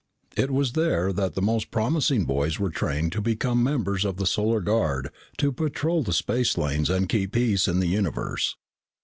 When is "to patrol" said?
5.37-6.01